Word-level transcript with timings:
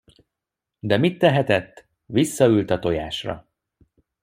De 0.79 0.97
mit 0.97 1.17
tehetett, 1.19 1.87
visszaült 2.05 2.69
a 2.69 2.79
tojásra. 2.79 3.47